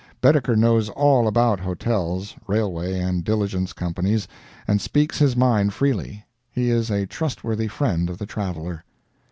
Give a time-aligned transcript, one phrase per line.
[0.19, 4.27] Baedeker knows all about hotels, railway and diligence companies,
[4.67, 6.25] and speaks his mind freely.
[6.49, 8.83] He is a trustworthy friend of the traveler.